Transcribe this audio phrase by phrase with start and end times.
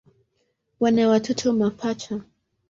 [0.79, 2.21] Wana watoto mapacha.